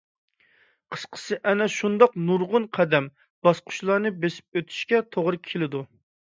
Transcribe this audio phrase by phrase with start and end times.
[0.93, 3.11] قىسقىسى، ئەنە شۇنداق نۇرغۇن قەدەم-
[3.49, 5.85] باسقۇچىلارنى بېسىپ ئۆتۈشكە توغرا كېلىدۇ.